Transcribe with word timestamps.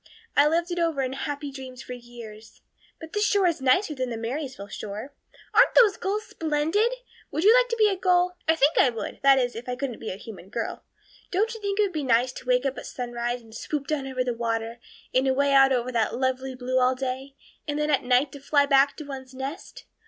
I 0.35 0.47
lived 0.47 0.71
it 0.71 0.79
over 0.79 1.03
in 1.03 1.13
happy 1.13 1.51
dreams 1.51 1.83
for 1.83 1.93
years. 1.93 2.61
But 2.99 3.13
this 3.13 3.23
shore 3.23 3.45
is 3.45 3.61
nicer 3.61 3.93
than 3.93 4.09
the 4.09 4.17
Marysville 4.17 4.67
shore. 4.67 5.13
Aren't 5.53 5.75
those 5.75 5.95
gulls 5.95 6.25
splendid? 6.25 6.91
Would 7.29 7.43
you 7.43 7.53
like 7.55 7.69
to 7.69 7.75
be 7.77 7.87
a 7.87 7.95
gull? 7.95 8.35
I 8.47 8.55
think 8.55 8.79
I 8.79 8.89
would 8.89 9.19
that 9.21 9.37
is, 9.37 9.55
if 9.55 9.69
I 9.69 9.75
couldn't 9.75 9.99
be 9.99 10.09
a 10.09 10.15
human 10.15 10.49
girl. 10.49 10.81
Don't 11.29 11.53
you 11.53 11.61
think 11.61 11.77
it 11.79 11.83
would 11.83 11.93
be 11.93 12.01
nice 12.01 12.31
to 12.31 12.47
wake 12.47 12.65
up 12.65 12.79
at 12.79 12.87
sunrise 12.87 13.43
and 13.43 13.53
swoop 13.53 13.85
down 13.85 14.07
over 14.07 14.23
the 14.23 14.33
water 14.33 14.79
and 15.13 15.27
away 15.27 15.53
out 15.53 15.71
over 15.71 15.91
that 15.91 16.17
lovely 16.17 16.55
blue 16.55 16.79
all 16.79 16.95
day; 16.95 17.35
and 17.67 17.77
then 17.77 17.91
at 17.91 18.01
night 18.03 18.31
to 18.31 18.39
fly 18.39 18.65
back 18.65 18.97
to 18.97 19.03
one's 19.03 19.35
nest? 19.35 19.85